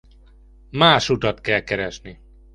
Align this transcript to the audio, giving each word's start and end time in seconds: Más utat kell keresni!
Más 0.83 1.09
utat 1.17 1.41
kell 1.51 1.63
keresni! 1.69 2.17